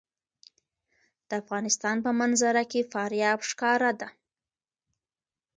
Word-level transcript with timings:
د 1.27 1.29
افغانستان 1.41 1.95
په 2.05 2.11
منظره 2.19 2.63
کې 2.71 2.89
فاریاب 2.91 3.39
ښکاره 3.49 3.91
ده. 3.99 4.09